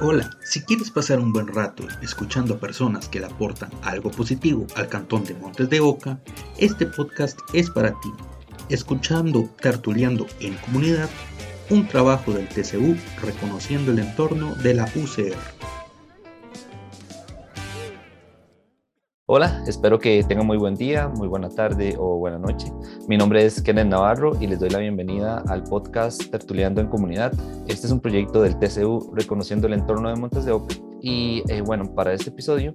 [0.00, 4.64] Hola, si quieres pasar un buen rato escuchando a personas que le aportan algo positivo
[4.76, 6.20] al cantón de Montes de Oca,
[6.56, 8.12] este podcast es para ti.
[8.68, 11.10] Escuchando Tertuleando en Comunidad,
[11.68, 15.57] un trabajo del TCU reconociendo el entorno de la UCR.
[19.30, 22.72] Hola, espero que tengan muy buen día, muy buena tarde o buena noche.
[23.08, 27.34] Mi nombre es Kenneth Navarro y les doy la bienvenida al podcast Tertuleando en Comunidad.
[27.66, 30.74] Este es un proyecto del TCU reconociendo el entorno de Montes de Oca.
[31.00, 32.72] Y eh, bueno, para este episodio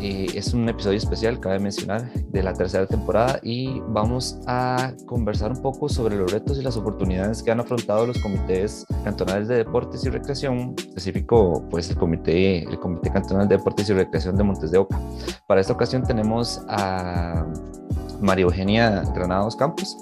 [0.00, 5.52] eh, es un episodio especial, cabe mencionar, de la tercera temporada y vamos a conversar
[5.52, 9.56] un poco sobre los retos y las oportunidades que han afrontado los comités cantonales de
[9.56, 14.44] deportes y recreación, específico pues el comité, el comité cantonal de deportes y recreación de
[14.44, 15.00] Montes de Oca.
[15.46, 17.46] Para esta ocasión tenemos a
[18.20, 19.96] María Eugenia Granados Campos,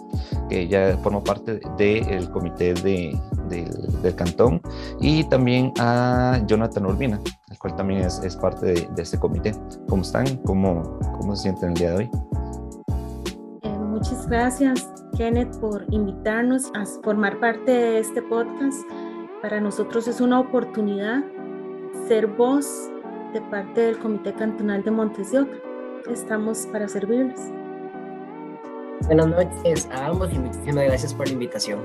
[0.48, 3.18] que ya forma parte del comité de,
[4.02, 4.60] del cantón,
[5.00, 7.20] y también a Jonathan Urbina,
[7.64, 9.52] cual también es, es parte de, de, este comité.
[9.88, 10.26] ¿Cómo están?
[10.44, 12.10] ¿Cómo, ¿Cómo se sienten el día de hoy?
[13.62, 18.78] Eh, muchas gracias, Kenneth, por invitarnos a formar parte de este podcast.
[19.40, 21.24] Para nosotros es una oportunidad
[22.06, 22.90] ser voz
[23.32, 25.56] de parte del Comité Cantonal de Montes de Oca.
[26.10, 27.50] Estamos para servirles.
[29.02, 31.80] Buenas noches a ambos y muchísimas gracias por la invitación.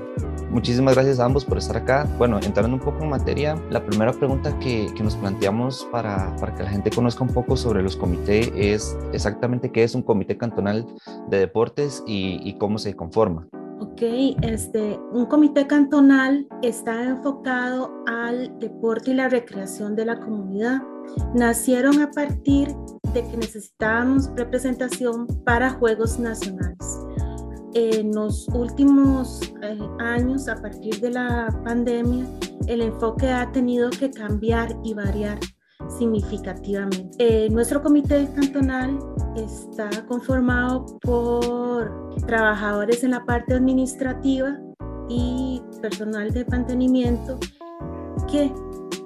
[0.50, 2.08] Muchísimas gracias a ambos por estar acá.
[2.16, 6.54] Bueno, entrando un poco en materia, la primera pregunta que, que nos planteamos para, para,
[6.54, 10.38] que la gente conozca un poco sobre los comités es exactamente qué es un comité
[10.38, 10.86] cantonal
[11.28, 13.46] de deportes y, y cómo se conforma.
[13.80, 14.02] Ok,
[14.42, 20.82] este, un comité cantonal está enfocado al deporte y la recreación de la comunidad.
[21.34, 22.68] Nacieron a partir
[23.14, 27.00] de que necesitábamos representación para Juegos Nacionales
[27.74, 32.26] en los últimos eh, años, a partir de la pandemia,
[32.66, 35.38] el enfoque ha tenido que cambiar y variar
[35.98, 37.08] significativamente.
[37.18, 38.98] Eh, nuestro comité cantonal
[39.36, 44.58] está conformado por trabajadores en la parte administrativa
[45.08, 47.38] y personal de mantenimiento
[48.30, 48.52] que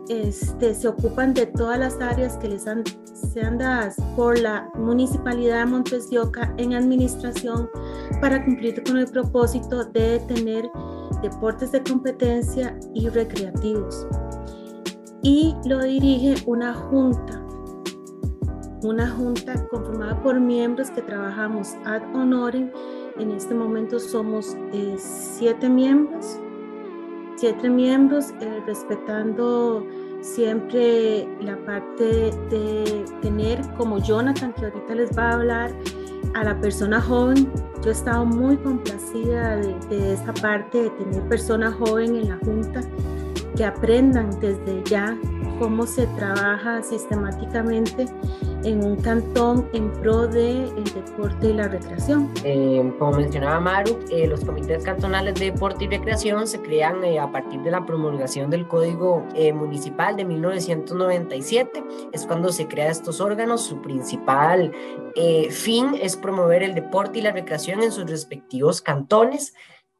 [0.08, 2.84] este, se ocupan de todas las áreas que les han,
[3.32, 7.70] sean dadas por la Municipalidad de Montes de Oca en administración
[8.20, 10.70] para cumplir con el propósito de tener
[11.22, 14.06] deportes de competencia y recreativos.
[15.24, 17.44] Y lo dirige una junta,
[18.82, 22.70] una junta conformada por miembros que trabajamos ad honorem.
[23.18, 26.38] En este momento somos eh, siete miembros
[27.36, 29.86] siete miembros, eh, respetando
[30.20, 35.74] siempre la parte de tener como Jonathan, que ahorita les va a hablar,
[36.34, 37.52] a la persona joven.
[37.82, 42.38] Yo he estado muy complacida de, de esta parte de tener personas joven en la
[42.38, 42.80] Junta
[43.56, 45.16] que aprendan desde ya
[45.58, 48.06] cómo se trabaja sistemáticamente
[48.64, 52.30] en un cantón en pro del deporte y la recreación.
[52.44, 57.18] Eh, como mencionaba Maru, eh, los comités cantonales de deporte y recreación se crean eh,
[57.18, 61.84] a partir de la promulgación del Código eh, Municipal de 1997.
[62.12, 63.62] Es cuando se crean estos órganos.
[63.62, 64.72] Su principal
[65.14, 69.54] eh, fin es promover el deporte y la recreación en sus respectivos cantones.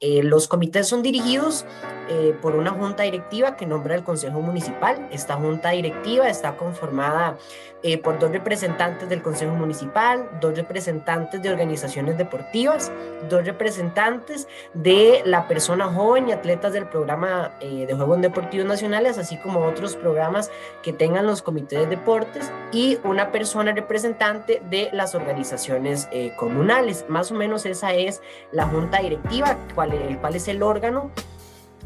[0.07, 1.65] Eh, los comités son dirigidos
[2.11, 5.09] eh, por una junta directiva que nombra el Consejo Municipal.
[5.11, 7.39] Esta junta directiva está conformada
[7.83, 12.93] eh, por dos representantes del Consejo Municipal, dos representantes de organizaciones deportivas,
[13.31, 19.39] dos representantes de la persona joven y atletas del programa de Juegos Deportivos Nacionales, así
[19.39, 20.51] como otros programas
[20.83, 27.05] que tengan los comités de deportes, y una persona representante de las organizaciones comunales.
[27.09, 31.11] Más o menos esa es la junta directiva, cual el cual es el órgano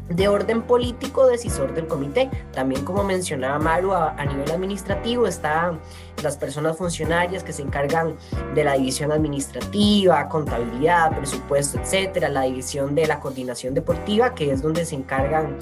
[0.09, 2.29] de orden político decisor del comité.
[2.51, 5.79] También, como mencionaba Maru, a, nivel administrativo están
[6.23, 8.15] las personas funcionarias que se encargan
[8.53, 14.61] de la división administrativa, contabilidad, presupuesto, etcétera, la división de la coordinación deportiva, que es
[14.61, 15.57] donde se encargan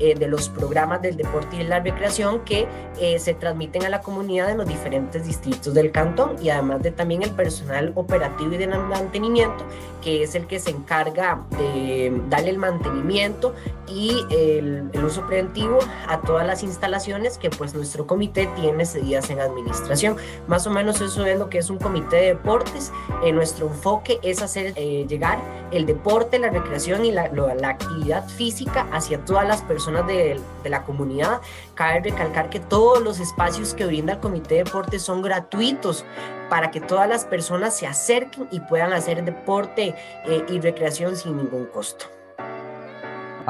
[0.00, 2.66] eh, de los programas del deporte y la recreación que
[2.98, 6.90] eh, se transmiten a la comunidad en los diferentes distritos del cantón y además de
[6.90, 9.64] también el personal operativo y de mantenimiento,
[10.02, 13.54] que es el que se encarga de darle el mantenimiento
[13.90, 15.78] y el, uso preventivo
[16.08, 20.16] a todas las instalaciones que pues nuestro comité tiene cedidas en administración.
[20.46, 22.92] Más o menos eso es lo que es un comité de deportes.
[23.24, 25.38] Eh, nuestro enfoque es hacer eh, llegar
[25.72, 30.70] el deporte, la recreación y la, la, actividad física hacia todas las personas de, de,
[30.70, 31.40] la comunidad.
[31.74, 36.04] Cabe recalcar que todos los espacios que brinda el comité de deportes son gratuitos
[36.50, 39.94] para que todas las personas se acerquen y puedan hacer deporte
[40.26, 42.19] eh, y recreación sin ningún costo.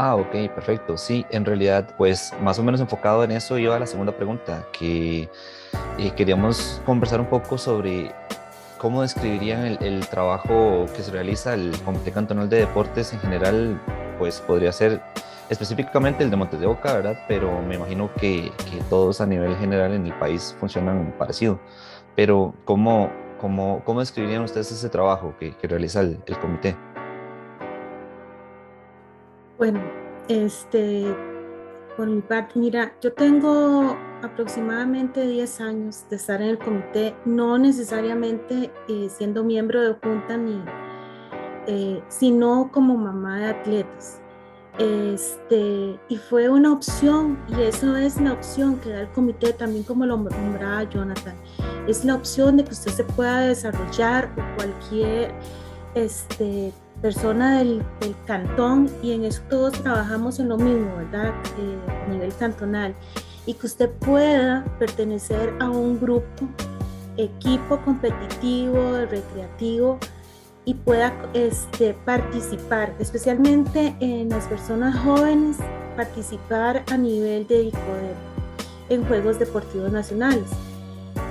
[0.03, 0.97] Ah, ok, perfecto.
[0.97, 5.29] Sí, en realidad, pues más o menos enfocado en eso iba la segunda pregunta, que
[5.99, 8.11] eh, queríamos conversar un poco sobre
[8.79, 13.79] cómo describirían el, el, trabajo que se realiza el Comité Cantonal de Deportes en general,
[14.19, 15.03] pues podría ser
[15.51, 17.19] específicamente el de Montes de Oca, ¿verdad?
[17.29, 21.61] Pero me imagino que, que todos a nivel general en el país funcionan parecido.
[22.17, 26.75] Pero ¿cómo, cómo, cómo describirían ustedes ese trabajo que, que realiza el, el comité?
[29.61, 29.79] Bueno,
[30.29, 31.05] este,
[31.95, 37.59] por mi parte, mira, yo tengo aproximadamente 10 años de estar en el comité, no
[37.59, 40.65] necesariamente eh, siendo miembro de junta ni,
[41.67, 44.23] eh, sino como mamá de atletas.
[44.79, 49.85] Este, y fue una opción, y eso es la opción que da el comité, también
[49.85, 51.37] como lo nombraba Jonathan,
[51.87, 55.35] es la opción de que usted se pueda desarrollar o cualquier
[55.95, 61.33] este, persona del, del, cantón y en eso todos trabajamos en lo mismo, ¿verdad?
[61.59, 62.95] Eh, a nivel cantonal.
[63.47, 66.47] Y que usted pueda pertenecer a un grupo,
[67.17, 69.99] equipo competitivo, recreativo
[70.65, 75.57] y pueda este, participar, especialmente en las personas jóvenes,
[75.97, 78.15] participar a nivel de ICODER
[78.91, 80.49] en Juegos Deportivos Nacionales.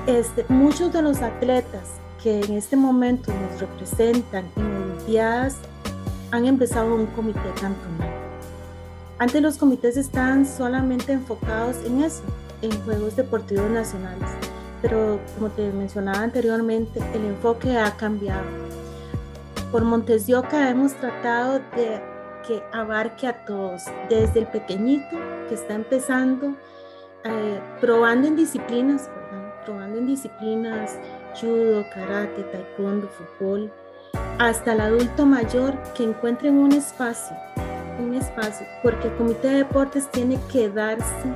[0.07, 4.78] Este, muchos de los atletas que en este momento nos representan en
[5.09, 5.57] Olimpiadas
[6.29, 8.13] han empezado un comité cantonal.
[9.17, 12.21] Antes los comités estaban solamente enfocados en eso,
[12.61, 14.29] en Juegos Deportivos Nacionales,
[14.83, 18.45] pero como te mencionaba anteriormente, el enfoque ha cambiado.
[19.71, 21.99] Por Montes de Oca hemos tratado de
[22.47, 25.17] que abarque a todos, desde el pequeñito
[25.47, 26.55] que está empezando,
[27.23, 29.65] eh, probando en disciplinas, ¿verdad?
[29.65, 30.99] probando en disciplinas
[31.39, 33.71] judo, karate, taekwondo, fútbol,
[34.39, 37.35] hasta el adulto mayor que encuentren un espacio,
[37.99, 41.27] un espacio, porque el comité de deportes tiene que darse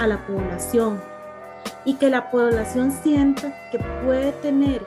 [0.00, 0.98] a la población
[1.84, 4.82] y que la población sienta que puede tener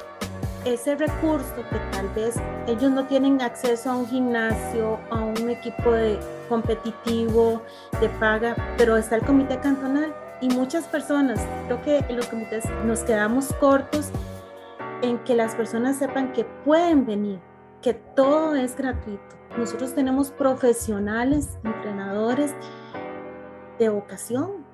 [0.65, 2.35] ese recurso que tal vez
[2.67, 6.19] ellos no tienen acceso a un gimnasio, a un equipo de
[6.49, 7.61] competitivo
[7.99, 13.01] de paga, pero está el comité cantonal y muchas personas, creo que los comités nos
[13.01, 14.09] quedamos cortos
[15.03, 17.39] en que las personas sepan que pueden venir,
[17.81, 19.35] que todo es gratuito.
[19.57, 22.53] Nosotros tenemos profesionales, entrenadores
[23.79, 24.65] de vocación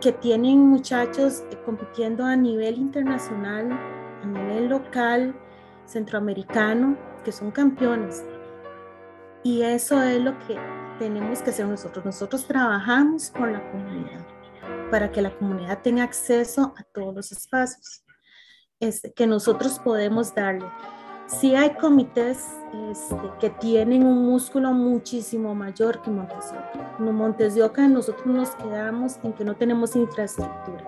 [0.00, 3.72] que tienen muchachos compitiendo a nivel internacional,
[4.22, 5.34] a nivel local,
[5.86, 8.24] centroamericano, que son campeones.
[9.42, 10.58] Y eso es lo que
[10.98, 12.04] tenemos que hacer nosotros.
[12.04, 14.26] Nosotros trabajamos con la comunidad
[14.90, 18.04] para que la comunidad tenga acceso a todos los espacios
[18.80, 20.66] este, que nosotros podemos darle.
[21.26, 22.46] Sí hay comités
[22.90, 26.96] este, que tienen un músculo muchísimo mayor que Montes de Oca.
[27.00, 30.84] En Montes de Oca nosotros nos quedamos en que no tenemos infraestructura.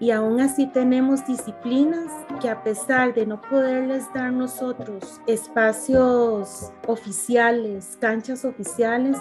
[0.00, 2.10] Y aún así tenemos disciplinas
[2.40, 9.16] que a pesar de no poderles dar nosotros espacios oficiales, canchas oficiales,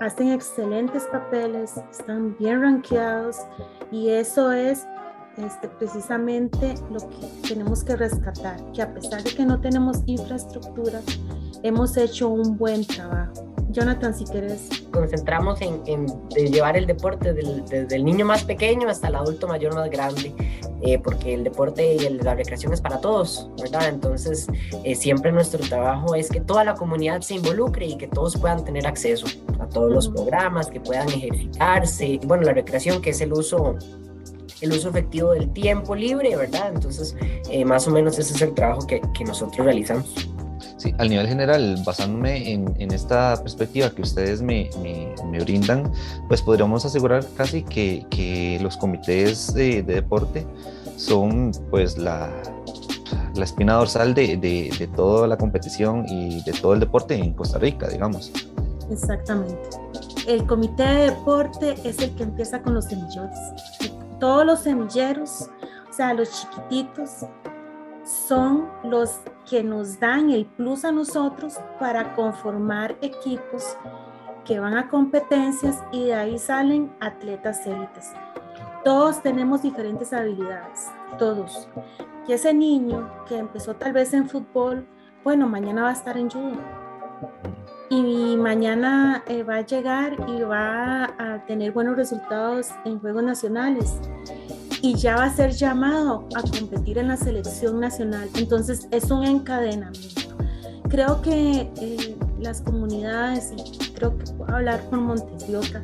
[0.00, 3.38] hacen excelentes papeles, están bien rankeados
[3.90, 4.86] y eso es
[5.38, 11.00] este, precisamente lo que tenemos que rescatar, que a pesar de que no tenemos infraestructura,
[11.62, 13.54] hemos hecho un buen trabajo.
[13.70, 14.68] Jonathan, si quieres.
[14.92, 16.06] Concentramos en, en
[16.52, 20.32] llevar el deporte del, desde el niño más pequeño hasta el adulto mayor más grande,
[20.82, 23.88] eh, porque el deporte y el, la recreación es para todos, ¿verdad?
[23.88, 24.46] Entonces,
[24.84, 28.64] eh, siempre nuestro trabajo es que toda la comunidad se involucre y que todos puedan
[28.64, 29.26] tener acceso
[29.58, 32.20] a todos los programas, que puedan ejercitarse.
[32.26, 33.76] Bueno, la recreación, que es el uso
[34.64, 36.72] el uso efectivo del tiempo libre, ¿verdad?
[36.74, 37.14] Entonces,
[37.50, 40.14] eh, más o menos ese es el trabajo que, que, nosotros realizamos.
[40.78, 45.90] Sí, al nivel general, basándome en, en esta perspectiva que ustedes me, me, me, brindan,
[46.28, 50.46] pues podríamos asegurar casi que, que los comités de, de, deporte
[50.96, 52.30] son pues la,
[53.34, 57.34] la espina dorsal de, de, de toda la competición y de todo el deporte en
[57.34, 58.32] Costa Rica, digamos.
[58.90, 59.58] Exactamente.
[60.26, 63.38] El comité de deporte es el que empieza con los semillones
[64.24, 65.50] todos los semilleros,
[65.90, 67.26] o sea, los chiquititos,
[68.04, 73.76] son los que nos dan el plus a nosotros para conformar equipos
[74.46, 78.12] que van a competencias y de ahí salen atletas élites.
[78.82, 81.68] Todos tenemos diferentes habilidades, todos.
[82.26, 84.86] Y ese niño que empezó tal vez en fútbol,
[85.22, 86.62] bueno, mañana va a estar en judo.
[87.90, 93.98] Y mañana eh, va a llegar y va a tener buenos resultados en Juegos Nacionales.
[94.80, 98.28] Y ya va a ser llamado a competir en la selección nacional.
[98.36, 100.22] Entonces es un encadenamiento.
[100.88, 105.82] Creo que eh, las comunidades y creo que puedo hablar por Montesioca,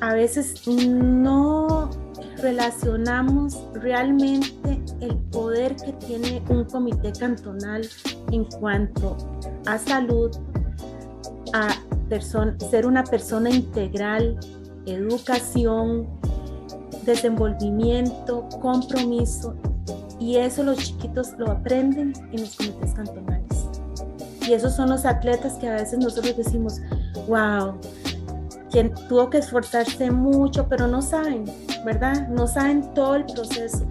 [0.00, 1.90] a veces no
[2.42, 7.88] relacionamos realmente el poder que tiene un comité cantonal
[8.30, 9.16] en cuanto
[9.66, 10.30] a salud,
[11.52, 11.68] a
[12.70, 14.38] ser una persona integral,
[14.86, 16.06] educación,
[17.04, 19.54] desenvolvimiento, compromiso.
[20.20, 23.66] Y eso los chiquitos lo aprenden en los comités cantonales.
[24.46, 26.80] Y esos son los atletas que a veces nosotros decimos,
[27.28, 27.74] wow,
[28.70, 31.44] quien tuvo que esforzarse mucho, pero no saben,
[31.84, 32.28] ¿verdad?
[32.28, 33.86] No saben todo el proceso.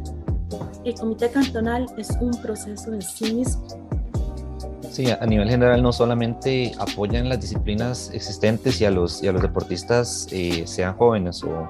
[0.84, 3.87] El comité cantonal es un proceso en sí mismo.
[4.91, 9.32] Sí, a nivel general no solamente apoyan las disciplinas existentes y a los, y a
[9.32, 11.70] los deportistas, eh, sean jóvenes o,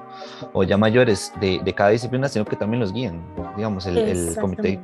[0.52, 3.22] o ya mayores de, de, cada disciplina, sino que también los guían.
[3.56, 4.80] Digamos, el, el comité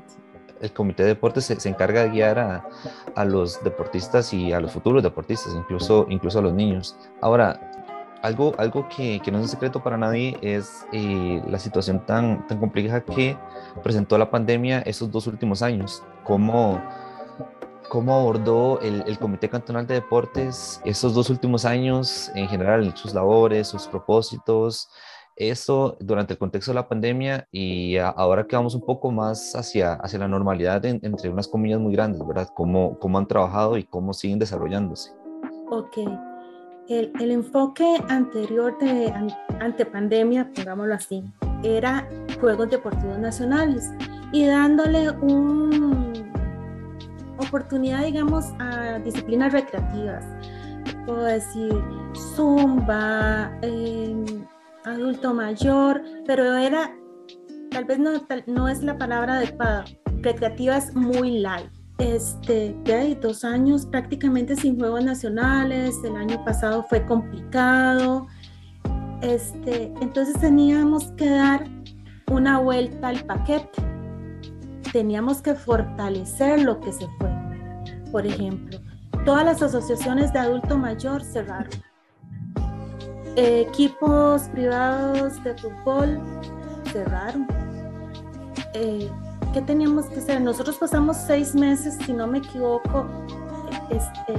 [0.60, 2.66] el comité de deportes se, se encarga de guiar a,
[3.14, 6.96] a, los deportistas y a los futuros deportistas, incluso, incluso a los niños.
[7.20, 7.60] Ahora,
[8.22, 12.46] algo, algo que, que, no es un secreto para nadie es eh, la situación tan,
[12.46, 13.36] tan compleja que
[13.82, 16.02] presentó la pandemia esos dos últimos años.
[16.24, 16.82] Cómo,
[17.88, 23.14] cómo abordó el, el, Comité Cantonal de Deportes esos dos últimos años, en general, sus
[23.14, 24.88] labores, sus propósitos,
[25.36, 29.94] eso durante el contexto de la pandemia y ahora que vamos un poco más hacia,
[29.94, 32.48] hacia la normalidad, en, entre unas comillas muy grandes, ¿verdad?
[32.54, 35.10] ¿Cómo, ¿Cómo han trabajado y cómo siguen desarrollándose?
[35.70, 35.98] Ok
[36.88, 39.12] el, el enfoque anterior de
[39.60, 41.24] ante pandemia, pongámoslo así,
[41.62, 42.06] era
[42.40, 43.90] Juegos Deportivos Nacionales
[44.32, 46.03] y dándole una
[47.44, 50.24] oportunidad, digamos, a disciplinas recreativas.
[51.06, 51.72] Puedo decir
[52.34, 54.24] zumba, eh,
[54.84, 56.94] adulto mayor, pero era,
[57.70, 59.84] tal vez no, tal, no es la palabra adecuada,
[60.22, 61.70] recreativas muy light.
[61.98, 68.26] Este, ya hay dos años prácticamente sin juegos nacionales, el año pasado fue complicado,
[69.22, 71.64] este, entonces teníamos que dar
[72.30, 73.82] una vuelta al paquete,
[74.94, 77.28] teníamos que fortalecer lo que se fue.
[78.12, 78.78] Por ejemplo,
[79.24, 81.82] todas las asociaciones de adulto mayor cerraron.
[83.34, 86.20] equipos privados de fútbol
[86.92, 87.48] cerraron.
[88.74, 89.10] Eh,
[89.52, 90.40] ¿qué teníamos que hacer?
[90.40, 93.08] Nosotros pasamos seis meses, si no me equivoco,
[93.90, 94.36] este,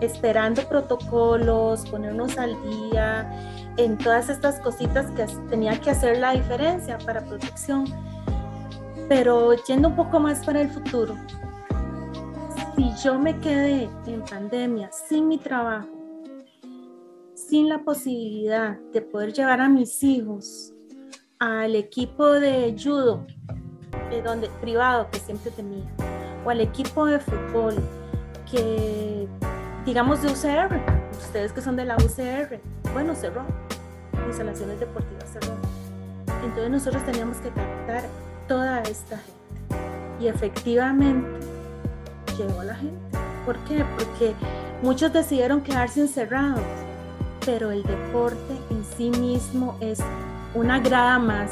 [0.00, 3.30] esperando protocolos, ponernos al día
[3.76, 7.84] en todas estas cositas que tenía que hacer la diferencia para protección.
[9.08, 11.16] Pero yendo un poco más para el futuro,
[12.76, 15.88] si yo me quedé en pandemia sin mi trabajo,
[17.34, 20.74] sin la posibilidad de poder llevar a mis hijos
[21.38, 23.26] al equipo de judo
[24.10, 25.84] eh, donde, privado que siempre tenía,
[26.44, 27.74] o al equipo de fútbol
[28.50, 29.26] que,
[29.86, 30.80] digamos, de UCR,
[31.12, 32.60] ustedes que son de la UCR,
[32.92, 33.44] bueno, cerró,
[34.26, 35.54] instalaciones deportivas cerró.
[36.44, 38.04] Entonces nosotros teníamos que captar
[38.48, 39.38] toda esta gente.
[40.20, 41.28] Y efectivamente
[42.36, 43.18] llegó la gente.
[43.44, 43.84] ¿Por qué?
[43.96, 44.34] Porque
[44.82, 46.64] muchos decidieron quedarse encerrados,
[47.46, 50.00] pero el deporte en sí mismo es
[50.54, 51.50] una grada más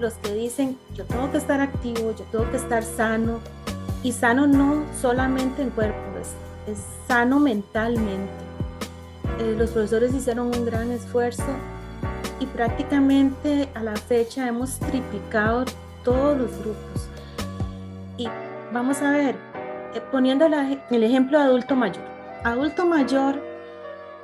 [0.00, 3.38] los que dicen, yo tengo que estar activo, yo tengo que estar sano,
[4.02, 8.30] y sano no solamente en cuerpo, es, es sano mentalmente.
[9.38, 11.44] Eh, los profesores hicieron un gran esfuerzo
[12.40, 15.64] y prácticamente a la fecha hemos triplicado
[16.06, 17.08] todos los grupos.
[18.16, 18.26] Y
[18.72, 19.34] vamos a ver,
[19.94, 22.02] eh, poniendo el ejemplo de adulto mayor.
[22.44, 23.42] Adulto mayor,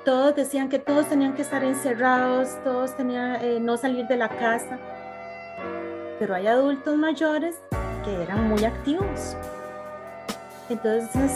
[0.07, 4.31] todos decían que todos tenían que estar encerrados, todos tenían eh, no salir de la
[4.31, 4.79] casa
[6.23, 7.57] pero hay adultos mayores
[8.05, 9.37] que eran muy activos.
[10.69, 11.33] Entonces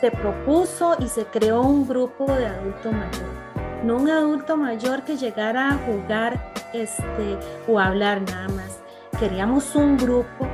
[0.00, 3.84] se propuso y se creó un grupo de adulto mayor.
[3.84, 8.78] No un adulto mayor que llegara a jugar este, o a hablar nada más.
[9.22, 10.48] Queríamos un grupo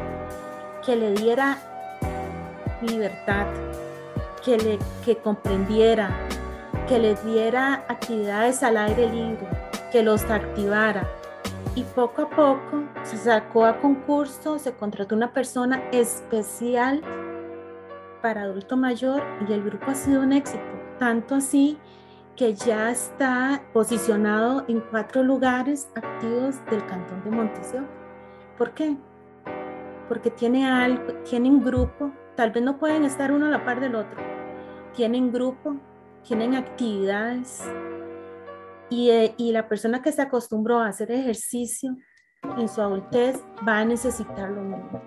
[0.84, 1.56] que le diera
[2.82, 3.46] libertad,
[4.44, 6.10] que, le, que comprendiera,
[6.87, 9.48] que le diera actividades al aire libre,
[9.90, 11.08] que los activara,
[11.76, 17.00] y poco a poco se sacó a concurso, se contrató una persona especial
[18.20, 20.60] para adulto mayor y el grupo ha sido un éxito,
[20.98, 21.78] tanto así
[22.37, 27.98] que ya está posicionado en cuatro lugares activos del cantón de Montesio.
[28.58, 28.96] ¿Por qué?
[30.08, 34.20] Porque tienen grupo, tal vez no pueden estar uno a la par del otro,
[34.94, 35.76] tienen grupo,
[36.24, 37.62] tienen actividades,
[38.90, 41.94] eh, y, la persona que se acostumbró a hacer ejercicio
[42.56, 45.02] en su adultez va a necesitar lo mismo.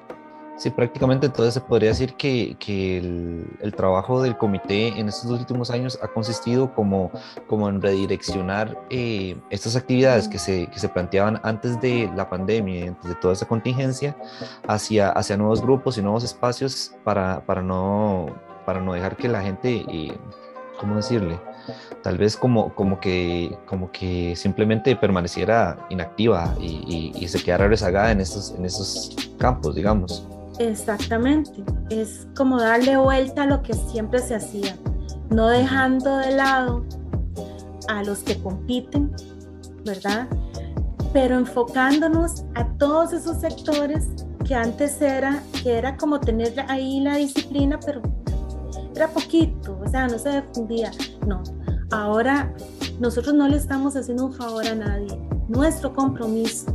[0.62, 2.56] Sí, prácticamente entonces se podría decir que,
[3.00, 7.10] el, trabajo del comité en estos últimos años ha consistido como,
[7.50, 13.10] en redireccionar eh, estas actividades que se, que se, planteaban antes de la pandemia, antes
[13.10, 14.16] de toda esa contingencia,
[14.68, 18.28] hacia, nuevos grupos y nuevos espacios para, para, no,
[18.64, 20.16] para no dejar que la gente, eh,
[20.80, 21.40] ¿cómo decirle?
[22.04, 27.68] Tal vez como, como, que, como que simplemente permaneciera inactiva y, y, y se quedara
[27.68, 30.28] rezagada en estos, en estos campos, digamos.
[30.60, 34.78] Exactamente, es como darle vuelta a lo que siempre se hacía,
[35.30, 36.86] no dejando de lado
[37.88, 39.12] a los que compiten,
[39.86, 40.28] ¿verdad?
[41.14, 44.08] Pero enfocándonos a todos esos sectores
[44.46, 48.02] que antes era, que era como tener ahí la disciplina, pero
[48.96, 50.92] era poquito, o sea, no se difundía.
[51.26, 51.42] No,
[51.92, 52.54] ahora
[53.00, 55.20] nosotros no le estamos haciendo un favor a nadie.
[55.48, 56.68] Nuestro compromiso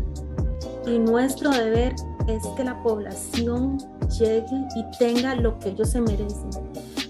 [0.86, 1.94] y nuestro deber
[2.26, 3.78] es que la población
[4.18, 6.50] llegue y tenga lo que ellos se merecen,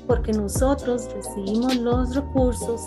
[0.06, 2.82] porque nosotros recibimos los recursos,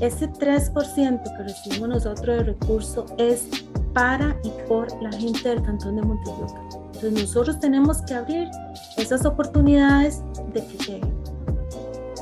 [0.00, 3.46] ese 3% que recibimos nosotros de recursos es
[3.92, 6.46] para y por la gente del cantón de Montevideo.
[6.86, 8.48] Entonces nosotros tenemos que abrir
[8.96, 11.14] esas oportunidades de que lleguen.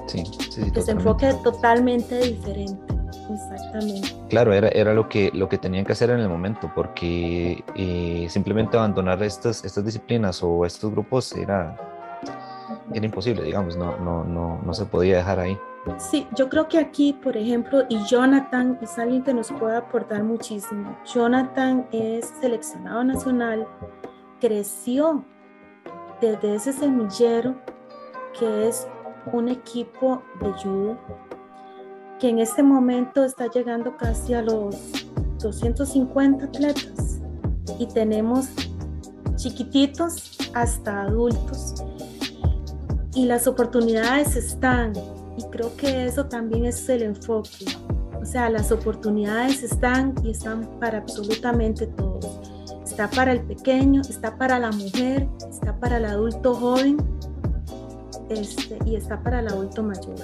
[0.06, 2.91] Sí, sí, que se enfoque totalmente diferente.
[3.34, 4.08] Exactamente.
[4.28, 8.26] Claro, era, era lo, que, lo que tenían que hacer en el momento, porque eh,
[8.28, 11.76] simplemente abandonar estas, estas disciplinas o estos grupos era,
[12.92, 15.58] era imposible, digamos, no, no, no, no se podía dejar ahí.
[15.98, 20.22] Sí, yo creo que aquí, por ejemplo, y Jonathan es alguien que nos puede aportar
[20.22, 20.96] muchísimo.
[21.04, 23.66] Jonathan es seleccionado nacional,
[24.40, 25.24] creció
[26.20, 27.56] desde ese semillero
[28.38, 28.86] que es
[29.32, 30.98] un equipo de judo
[32.22, 34.76] que en este momento está llegando casi a los
[35.40, 37.18] 250 atletas
[37.80, 38.46] y tenemos
[39.34, 41.82] chiquititos hasta adultos
[43.12, 44.92] y las oportunidades están
[45.36, 47.64] y creo que eso también es el enfoque.
[48.20, 52.38] O sea, las oportunidades están y están para absolutamente todos.
[52.84, 56.98] Está para el pequeño, está para la mujer, está para el adulto joven
[58.28, 60.14] este, y está para el adulto mayor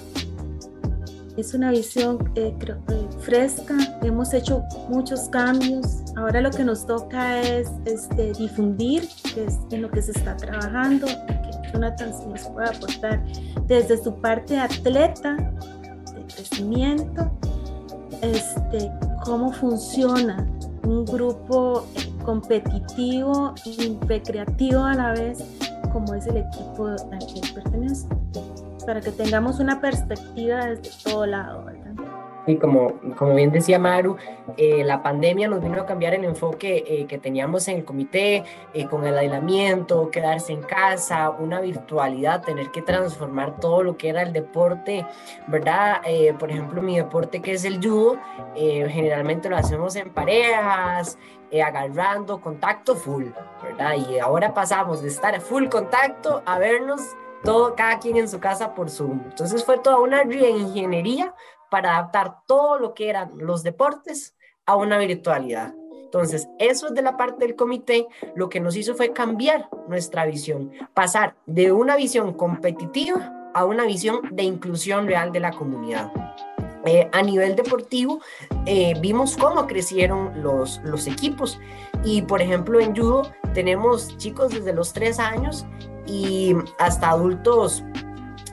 [1.39, 7.41] es una visión eh, eh, fresca, hemos hecho muchos cambios, ahora lo que nos toca
[7.41, 9.09] es este, difundir,
[9.71, 13.25] en lo que se está trabajando, que Jonathan nos puede aportar
[13.67, 17.31] desde su parte atleta, de crecimiento,
[18.21, 18.91] este,
[19.25, 20.45] cómo funciona
[20.83, 21.87] un grupo
[22.25, 25.39] competitivo y recreativo a la vez,
[25.93, 28.09] como es el equipo al que pertenece
[28.89, 31.93] para que tengamos una perspectiva desde todo lado, ¿verdad?
[32.47, 34.17] Y como, como bien decía Maru,
[34.57, 38.45] eh, la pandemia nos vino a cambiar el enfoque eh, que teníamos en el comité,
[38.73, 44.09] eh, con el aislamiento, quedarse en casa, una virtualidad, tener que transformar todo lo que
[44.09, 45.07] era el deporte,
[45.49, 46.01] ¿verdad?
[46.39, 48.17] por ejemplo, mi deporte que es el judo,
[48.55, 51.19] generalmente lo hacemos en parejas,
[51.63, 53.27] agarrando contacto full,
[53.63, 53.97] ¿verdad?
[54.09, 58.75] Y ahora pasamos de estar full contacto a vernos todo, cada quien en su casa
[58.75, 59.23] por Zoom.
[59.25, 61.35] Entonces fue toda una reingeniería
[61.71, 65.75] para adaptar todo lo que eran los deportes a una virtualidad.
[66.09, 70.25] Entonces, eso es de la parte del comité, lo que nos hizo fue cambiar nuestra
[70.25, 76.11] visión, pasar de una visión competitiva a una visión de inclusión real de la comunidad.
[76.87, 78.21] Eh, a nivel deportivo,
[78.65, 81.61] eh, vimos cómo crecieron los, los equipos
[82.05, 85.67] y, por ejemplo, en judo tenemos chicos desde los tres años
[86.09, 87.85] y hasta adultos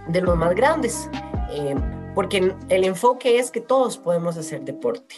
[0.09, 1.09] de los más grandes,
[1.49, 1.75] eh,
[2.13, 5.15] porque el enfoque es que todos podemos hacer deporte.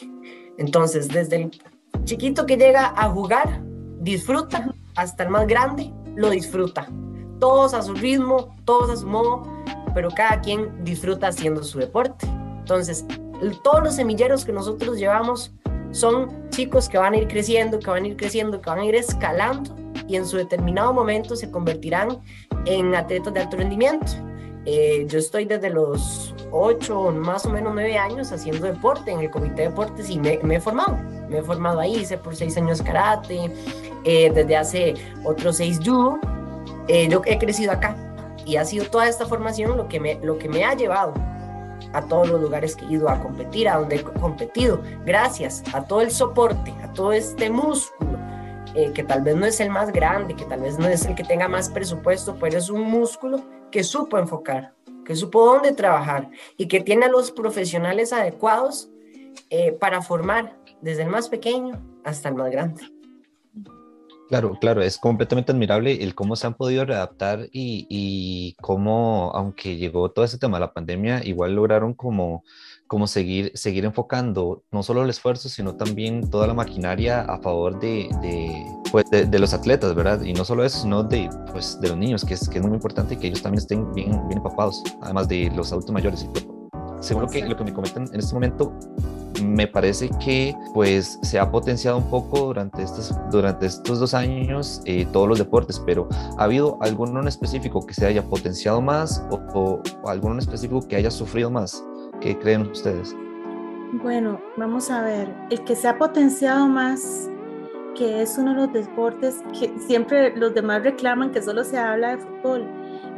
[0.57, 1.61] Entonces, desde el
[2.05, 3.61] chiquito que llega a jugar,
[3.99, 6.87] disfruta, hasta el más grande, lo disfruta.
[7.39, 9.43] Todos a su ritmo, todos a su modo,
[9.93, 12.27] pero cada quien disfruta haciendo su deporte.
[12.59, 13.05] Entonces,
[13.63, 15.53] todos los semilleros que nosotros llevamos
[15.91, 18.85] son chicos que van a ir creciendo, que van a ir creciendo, que van a
[18.85, 19.75] ir escalando
[20.07, 22.19] y en su determinado momento se convertirán
[22.65, 24.13] en atletas de alto rendimiento.
[24.65, 29.29] Eh, yo estoy desde los 8, más o menos 9 años haciendo deporte en el
[29.29, 30.97] comité de deportes y me, he formado.
[31.29, 33.51] Me he formado ahí, hice por 6 años karate,
[34.03, 34.93] eh, desde hace
[35.23, 36.19] otros 6 judo.
[36.87, 37.95] Eh, yo he crecido acá
[38.45, 41.13] y ha sido toda esta formación lo que, me, lo que me ha llevado
[41.93, 45.85] a todos los lugares que he ido a competir, a donde he competido, gracias a
[45.85, 48.06] todo el soporte, a todo este músculo
[48.77, 51.15] eh, que tal vez no es el más grande, que tal vez no es el
[51.15, 56.29] que tenga más presupuesto, pero es un músculo que supo enfocar, que supo dónde trabajar
[56.57, 58.91] y que tiene a los profesionales adecuados
[59.49, 62.83] eh, para formar desde el más pequeño hasta el más grande.
[64.29, 70.11] Claro, claro, es completamente admirable el cómo se han podido readaptar y, cómo, aunque llegó
[70.11, 72.43] todo ese tema de la pandemia, igual lograron como,
[72.87, 77.79] como seguir, seguir enfocando no solo el esfuerzo, sino también toda la maquinaria a favor
[77.79, 80.21] de, de, pues de, los atletas, ¿verdad?
[80.21, 82.73] Y no solo eso, sino de, pues, de los niños, que es, que es muy
[82.73, 86.27] importante que ellos también estén bien, bien empapados, además de los adultos mayores.
[86.99, 88.73] Según que, lo que me comentan en este momento,
[89.43, 94.81] me parece que pues se ha potenciado un poco durante estos, durante estos dos años
[94.85, 99.23] eh, todos los deportes, pero ¿ha habido alguno en específico que se haya potenciado más
[99.29, 101.83] o, o, alguno específico que haya sufrido más?
[102.21, 103.15] ¿Qué creen ustedes?
[104.03, 107.29] Bueno, vamos a ver, el que se ha potenciado más,
[107.95, 112.15] que es uno de los deportes que siempre los demás reclaman que solo se habla
[112.15, 112.65] de fútbol,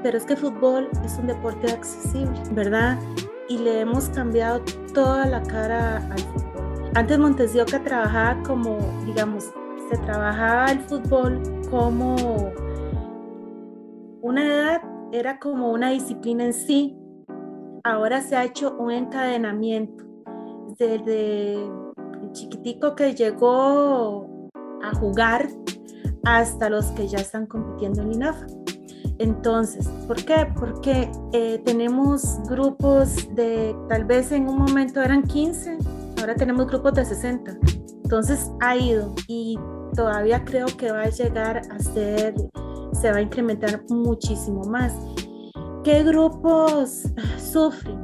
[0.03, 2.99] pero es que fútbol es un deporte accesible, ¿verdad?
[3.49, 4.61] y le hemos cambiado
[4.93, 6.91] toda la cara al fútbol.
[6.95, 9.51] Antes Montes de Oca trabajaba como, digamos,
[9.89, 12.53] se trabajaba el fútbol como
[14.21, 14.81] una edad,
[15.11, 16.95] era como una disciplina en sí.
[17.83, 20.03] Ahora se ha hecho un encadenamiento.
[20.77, 24.49] Desde el chiquitico que llegó
[24.83, 25.49] a jugar
[26.23, 28.45] hasta los que ya están compitiendo en INAFA.
[29.17, 30.47] Entonces, ¿por qué?
[30.57, 35.77] Porque eh, tenemos grupos de, tal vez en un momento eran 15,
[36.19, 37.57] ahora tenemos grupos de 60.
[38.03, 39.59] Entonces ha ido y
[39.93, 42.33] todavía creo que va a llegar a ser,
[42.93, 44.93] se va a incrementar muchísimo más.
[45.89, 47.05] ¿Qué grupos
[47.51, 47.97] sufren?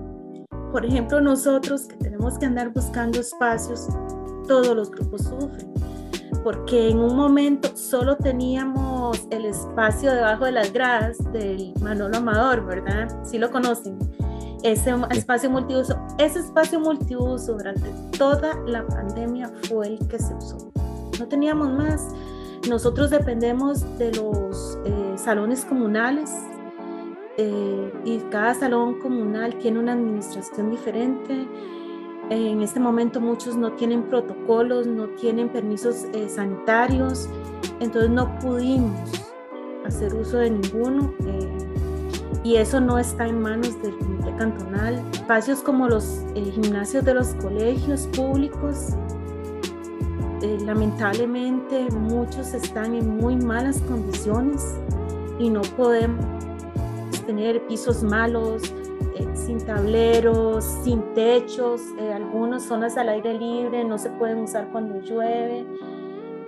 [0.72, 3.88] Por ejemplo, nosotros que tenemos que andar buscando espacios,
[4.48, 5.72] todos los grupos sufren
[6.44, 12.66] porque en un momento solo teníamos el espacio debajo de las gradas del Manolo Amador,
[12.66, 13.08] ¿verdad?
[13.24, 14.00] Sí lo conocen.
[14.64, 20.72] Ese espacio multiuso, ese espacio multiuso durante toda la pandemia fue el que se usó.
[21.20, 22.08] No teníamos más.
[22.68, 26.32] Nosotros dependemos de los eh, salones comunales
[27.38, 31.48] eh, y cada salón comunal tiene una administración diferente
[32.30, 37.30] en este momento muchos no tienen protocolos, no tienen permisos eh, sanitarios,
[37.80, 38.98] entonces no pudimos
[39.86, 41.14] hacer uso de ninguno.
[41.28, 41.58] Eh,
[42.44, 45.04] y eso no está en manos del comité cantonal.
[45.12, 48.90] Espacios como los eh, gimnasios de los colegios públicos,
[50.64, 54.76] lamentablemente muchos están en muy malas condiciones
[55.40, 56.24] y no podemos
[57.26, 58.74] tener pisos malos,
[59.16, 64.70] eh, sin tableros, sin techos, eh, algunas zonas al aire libre no se pueden usar
[64.72, 65.66] cuando llueve.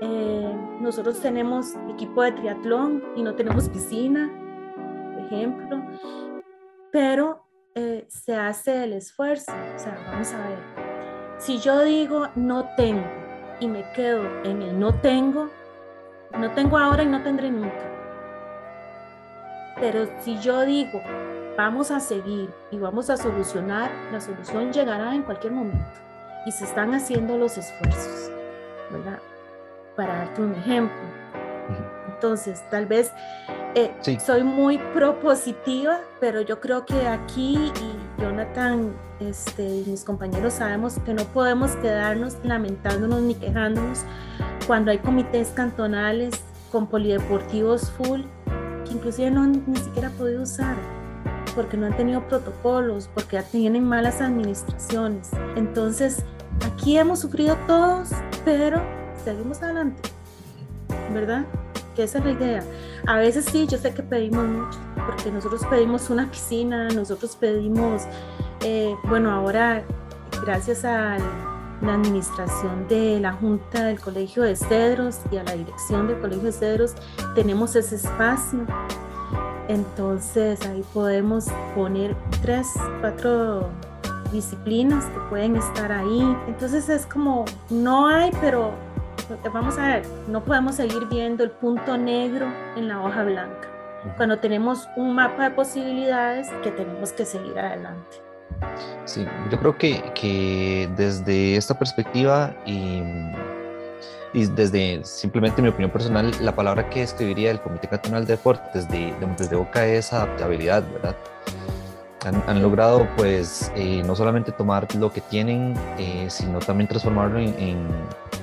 [0.01, 4.29] Eh, nosotros tenemos equipo de triatlón y no tenemos piscina,
[5.13, 5.81] por ejemplo,
[6.91, 7.43] pero
[8.07, 9.51] se hace el esfuerzo.
[9.51, 10.57] O sea, vamos a ver,
[11.37, 13.05] si yo digo no tengo
[13.59, 15.49] y me quedo en el no tengo,
[16.39, 17.96] no tengo ahora y no tendré nunca.
[19.79, 21.01] Pero si yo digo
[21.57, 25.85] vamos a seguir y vamos a solucionar, la solución llegará en cualquier momento.
[26.45, 28.31] Y se están haciendo los esfuerzos,
[28.91, 29.19] ¿verdad?
[29.95, 30.95] Para darte un ejemplo.
[32.07, 33.11] Entonces, tal vez
[33.75, 33.91] eh,
[34.23, 40.99] soy muy propositiva, pero yo creo que aquí y Jonathan este, y mis compañeros sabemos
[41.05, 44.03] que no podemos quedarnos lamentándonos ni quejándonos
[44.65, 46.33] cuando hay comités cantonales
[46.71, 48.21] con polideportivos full
[48.87, 50.75] que inclusive no ni siquiera podido usar
[51.57, 55.31] porque no han tenido protocolos, porque tienen malas administraciones.
[55.55, 56.23] Entonces,
[56.63, 58.09] aquí hemos sufrido todos,
[58.45, 58.79] pero
[59.25, 60.09] seguimos adelante,
[61.11, 61.47] ¿verdad?
[61.95, 62.63] Que esa es la idea.
[63.07, 68.03] A veces sí, yo sé que pedimos mucho, porque nosotros pedimos una piscina, nosotros pedimos,
[68.61, 69.83] eh, bueno, ahora
[70.45, 71.17] gracias a
[71.81, 76.45] la administración de la Junta del Colegio de Cedros y a la dirección del Colegio
[76.45, 76.95] de Cedros,
[77.35, 78.65] tenemos ese espacio
[79.67, 83.69] entonces ahí podemos poner tres, cuatro
[84.31, 86.37] disciplinas que pueden estar ahí.
[86.47, 88.71] Entonces es como, no hay, pero
[89.53, 93.67] vamos a ver, no podemos seguir viendo el punto negro en la hoja blanca.
[94.15, 98.26] Cuando tenemos un mapa de posibilidades que tenemos que seguir adelante.
[99.05, 106.53] Sí, yo creo que, que desde esta perspectiva y desde simplemente mi opinión personal, la
[106.55, 110.83] palabra que escribiría el Comité Cantonal de Deportes de, de Montes de Boca es adaptabilidad,
[110.93, 111.15] ¿verdad?
[112.27, 117.77] Han, logrado pues eh, no solamente tomar lo que tienen, eh, sino también transformarlo en,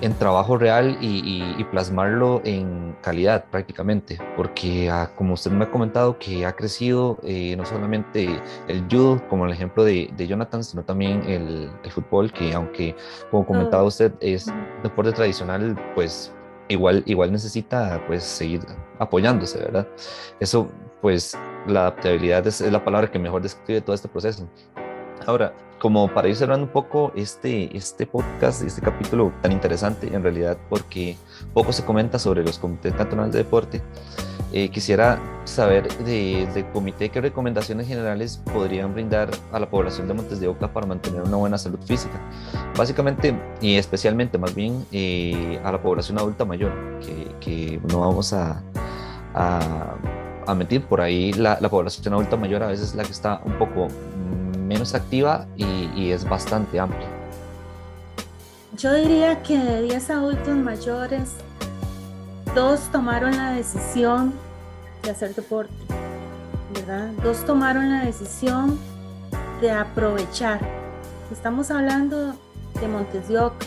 [0.01, 5.71] en, trabajo real y, y, plasmarlo en calidad prácticamente, porque ah, como usted me ha
[5.71, 10.63] comentado que ha crecido eh, no solamente el judo, como el ejemplo de, de Jonathan,
[10.63, 12.95] sino también el, el, fútbol, que aunque
[13.31, 14.47] como comentaba usted es
[14.83, 16.33] deporte tradicional, pues
[16.69, 18.61] igual, igual necesita pues seguir
[18.99, 19.87] apoyándose, ¿verdad?
[20.41, 20.69] Eso
[21.01, 24.49] pues la adaptabilidad es, la palabra que mejor describe todo este proceso.
[25.27, 30.23] Ahora, como para ir cerrando un poco este, este podcast, este capítulo tan interesante, en
[30.23, 31.17] realidad porque
[31.53, 33.83] poco se comenta sobre los comités cantonales de deporte,
[34.57, 40.39] eh, quisiera saber del comité qué recomendaciones generales podrían brindar a la población de Montes
[40.39, 42.21] de Oca para mantener una buena salud física.
[42.77, 46.73] Básicamente y especialmente más bien eh, a la población adulta mayor,
[47.41, 48.63] que, no vamos a,
[50.47, 53.41] a, mentir, por ahí la, la, población adulta mayor a veces es la que está
[53.45, 53.89] un poco
[54.59, 57.09] menos activa y, y es bastante amplia.
[58.77, 61.35] Yo diría que de 10 adultos mayores,
[62.55, 64.33] dos tomaron la decisión
[65.03, 65.73] de hacer deporte,
[66.75, 67.11] ¿verdad?
[67.23, 68.79] Dos tomaron la decisión
[69.61, 70.61] de aprovechar.
[71.31, 72.35] Estamos hablando
[72.81, 73.67] de Montes de Oca,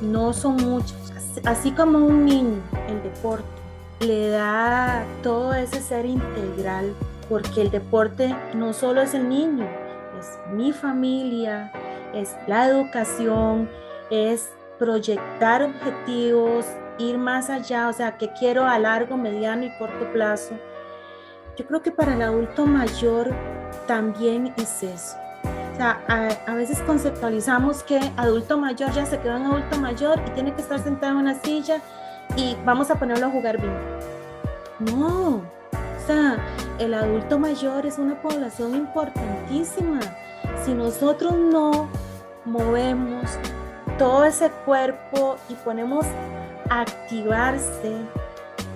[0.00, 0.96] no son muchos.
[1.44, 3.59] Así como un niño, el deporte
[4.00, 6.94] le da todo ese ser integral,
[7.28, 9.66] porque el deporte no solo es el niño,
[10.18, 11.70] es mi familia,
[12.14, 13.68] es la educación,
[14.10, 16.64] es proyectar objetivos,
[16.98, 20.54] ir más allá, o sea, que quiero a largo, mediano y corto plazo.
[21.56, 23.34] Yo creo que para el adulto mayor
[23.86, 25.16] también es eso.
[25.72, 30.30] O sea, a, veces conceptualizamos que adulto mayor ya se quedó en adulto mayor y
[30.30, 31.80] tiene que estar sentado en una silla
[32.36, 33.74] y vamos a ponerlo a jugar bien.
[34.80, 36.38] No, o sea,
[36.78, 40.00] el adulto mayor es una población importantísima.
[40.64, 41.88] Si nosotros no
[42.44, 43.38] movemos
[43.98, 46.06] todo ese cuerpo y ponemos
[46.70, 47.94] activarse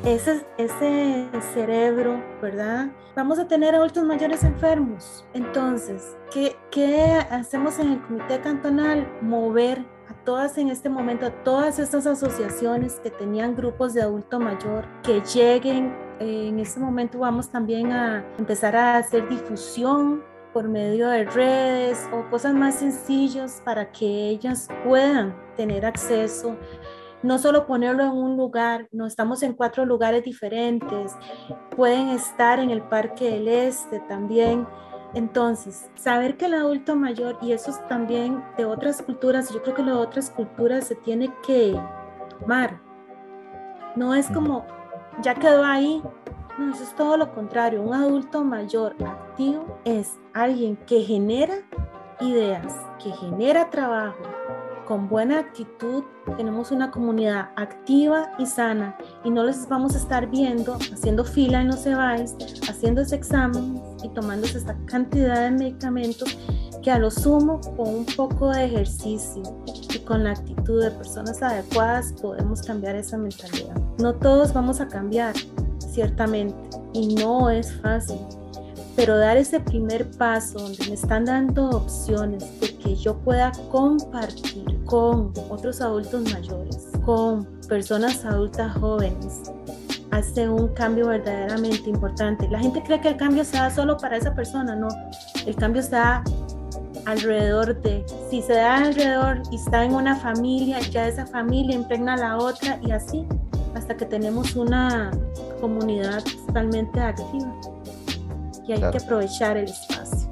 [0.05, 2.89] ese, ese cerebro, ¿verdad?
[3.17, 5.25] Vamos a tener adultos mayores enfermos.
[5.33, 9.09] Entonces, ¿qué, ¿qué hacemos en el comité cantonal?
[9.23, 14.39] Mover a todas en este momento, a todas estas asociaciones que tenían grupos de adulto
[14.39, 15.97] mayor, que lleguen.
[16.21, 22.31] En este momento vamos también a empezar a hacer difusión por medio de redes o
[22.31, 26.57] cosas más sencillas para que ellas puedan tener acceso
[27.25, 31.13] no solo ponerlo en un lugar, no estamos en cuatro lugares diferentes,
[31.75, 34.67] pueden estar en el Parque del Este también.
[35.15, 39.75] Entonces, saber que el adulto mayor, y eso es también de otras culturas, yo creo
[39.75, 41.79] que de otras culturas se tiene que
[42.43, 42.81] amar.
[43.95, 44.67] No es como,
[45.23, 46.03] ya quedó ahí.
[46.59, 47.83] No, eso es todo lo contrario.
[47.83, 51.55] Un adulto mayor activo es alguien que genera
[52.21, 54.23] ideas, que genera trabajo,
[54.87, 56.05] con buena actitud,
[56.37, 61.61] tenemos una comunidad activa y sana y no les vamos a estar viendo haciendo fila
[61.61, 62.37] en los EVAIS,
[62.69, 66.39] haciendo ese examen y tomándose esta cantidad de medicamentos
[66.83, 69.43] que a lo sumo con un poco de ejercicio
[69.93, 73.75] y con la actitud de personas adecuadas podemos cambiar esa mentalidad.
[73.99, 75.35] No todos vamos a cambiar,
[75.79, 76.55] ciertamente,
[76.93, 78.19] y no es fácil
[78.97, 84.65] pero dar ese primer paso donde me están dando opciones de que yo pueda compartir
[84.85, 89.43] con otros adultos mayores, con personas adultas jóvenes,
[90.15, 92.49] hace un cambio verdaderamente importante.
[92.49, 94.89] La gente cree que el cambio se da solo para esa persona, no,
[95.47, 96.23] el cambio se da
[97.07, 102.15] alrededor de, si se da alrededor y está en una familia, ya esa familia impregna
[102.15, 103.27] a la otra y así,
[103.75, 105.11] hasta que tenemos una
[105.61, 107.53] comunidad totalmente activa
[108.67, 110.31] y hay que aprovechar el espacio.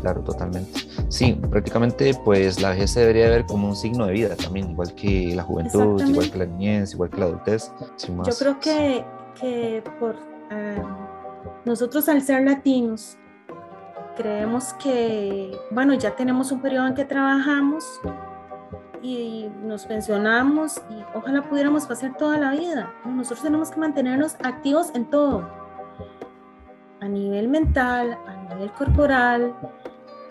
[0.00, 0.87] Claro, totalmente.
[1.08, 4.94] Sí, prácticamente pues la vejez se debería ver como un signo de vida también, igual
[4.94, 7.72] que la juventud, igual que la niñez, igual que la adultez.
[8.06, 9.04] Yo creo que,
[9.40, 10.16] que por
[10.50, 11.08] ah,
[11.64, 13.16] nosotros al ser latinos,
[14.16, 17.84] creemos que, bueno, ya tenemos un periodo en que trabajamos
[19.02, 22.92] y nos pensionamos y ojalá pudiéramos pasar toda la vida.
[23.06, 25.48] Nosotros tenemos que mantenernos activos en todo
[27.00, 29.54] a nivel mental, a nivel corporal,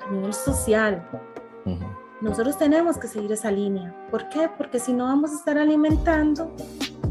[0.08, 1.08] a nivel social.
[2.22, 3.94] Nosotros tenemos que seguir esa línea.
[4.10, 4.50] ¿Por qué?
[4.58, 6.56] Porque si no vamos a estar alimentando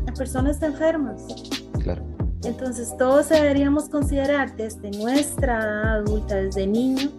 [0.08, 1.24] a personas enfermas.
[1.80, 2.02] Claro.
[2.44, 7.10] Entonces todos deberíamos considerar desde nuestra edad adulta, desde niño,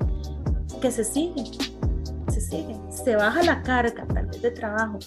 [0.81, 1.43] que se sigue,
[2.31, 4.99] se sigue, se baja la carga tal vez de trabajo,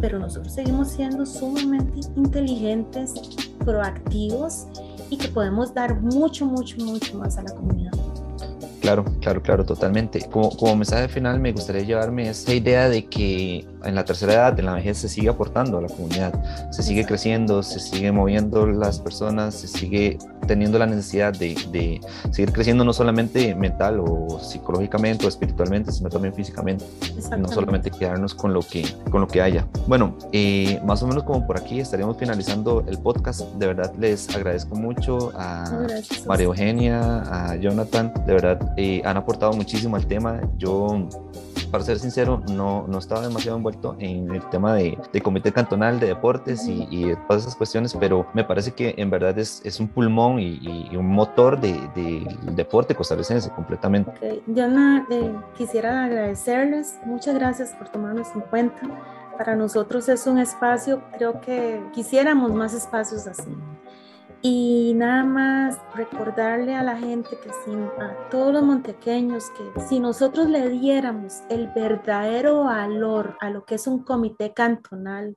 [0.00, 3.12] pero nosotros seguimos siendo sumamente inteligentes,
[3.64, 4.66] proactivos
[5.10, 7.87] y que podemos dar mucho, mucho, mucho más a la comunidad.
[8.80, 10.20] Claro, claro, claro, totalmente.
[10.30, 14.66] Como, mensaje final me gustaría llevarme esta idea de que en la tercera edad, en
[14.66, 16.32] la vejez, se sigue aportando a la comunidad,
[16.70, 22.00] se sigue creciendo, se sigue moviendo las personas, se sigue teniendo la necesidad de, de
[22.32, 26.84] seguir creciendo no solamente mental o psicológicamente o espiritualmente, sino también físicamente,
[27.38, 29.68] no solamente quedarnos con lo que, con lo que haya.
[29.86, 33.42] Bueno, eh, más o menos como por aquí estaríamos finalizando el podcast.
[33.54, 35.86] De verdad les agradezco mucho a
[36.26, 40.40] María Eugenia, a Jonathan, de verdad eh, han aportado muchísimo al tema.
[40.56, 41.08] Yo
[41.66, 46.00] para ser sincero, no, no estaba demasiado envuelto en el tema de, de comité cantonal
[46.00, 49.80] de deportes y, y, todas esas cuestiones, pero me parece que en verdad es, es
[49.80, 50.58] un pulmón y,
[50.90, 54.10] y un motor del de, de deporte costarricense completamente.
[54.10, 54.42] Okay.
[54.46, 58.80] Yo no, eh, quisiera agradecerles, muchas gracias por tomarnos en cuenta.
[59.36, 63.56] Para nosotros es un espacio, creo que quisiéramos más espacios así.
[64.40, 69.98] Y nada más recordarle a la gente que si, a todos los montequeños que si
[69.98, 75.36] nosotros le diéramos el verdadero valor a lo que es un comité cantonal,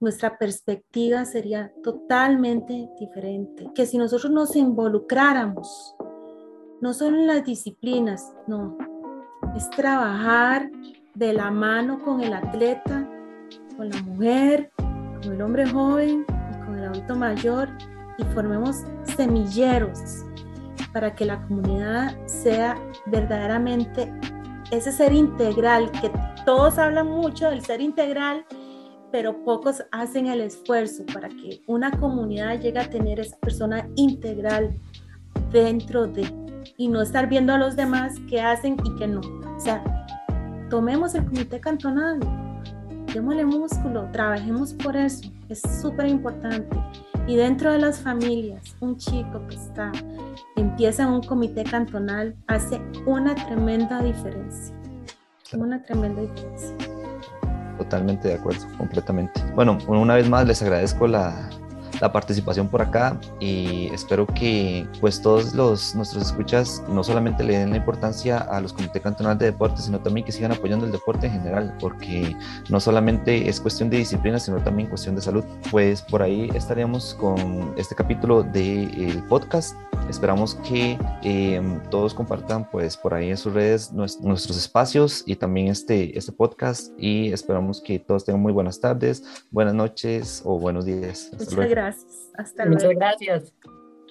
[0.00, 3.70] nuestra perspectiva sería totalmente diferente.
[3.72, 5.94] Que si nosotros nos involucráramos,
[6.80, 8.76] no solo en las disciplinas, no,
[9.54, 10.70] es trabajar
[11.14, 13.08] de la mano con el atleta,
[13.76, 14.72] con la mujer,
[15.22, 17.68] con el hombre joven y con el adulto mayor
[18.18, 18.82] y formemos
[19.16, 20.24] semilleros
[20.92, 24.12] para que la comunidad sea verdaderamente
[24.70, 26.10] ese ser integral, que
[26.44, 28.44] todos hablan mucho del ser integral,
[29.10, 34.78] pero pocos hacen el esfuerzo para que una comunidad llegue a tener esa persona integral
[35.52, 36.26] dentro de,
[36.76, 39.20] y no estar viendo a los demás que hacen y que no.
[39.20, 39.84] O sea,
[40.68, 42.18] tomemos el comité cantonal,
[43.12, 46.76] démosle músculo, trabajemos por eso, es súper importante.
[47.26, 49.90] Y dentro de las familias, un chico que está,
[50.56, 54.74] empieza en un comité cantonal, hace una tremenda diferencia.
[55.54, 56.76] Una tremenda diferencia.
[57.78, 59.40] Totalmente de acuerdo, completamente.
[59.54, 61.48] Bueno, una vez más les agradezco la,
[62.00, 67.58] la participación por acá y espero que pues todos los nuestros escuchas no solamente le
[67.58, 70.92] den la importancia a los comités cantonales de deportes, sino también que sigan apoyando el
[70.92, 72.36] deporte en general, porque
[72.68, 75.44] no solamente es cuestión de disciplina, sino también cuestión de salud.
[75.70, 79.76] Pues por ahí estaríamos con este capítulo del podcast.
[80.08, 85.68] Esperamos que eh, todos compartan pues por ahí en sus redes nuestros espacios y también
[85.68, 90.84] este, este podcast y esperamos que todos tengan muy buenas tardes, buenas noches o buenos
[90.84, 91.24] días.
[91.24, 91.70] Hasta Muchas luego.
[91.70, 91.83] gracias.
[92.36, 93.00] Hasta Muchas luego.
[93.00, 93.52] gracias.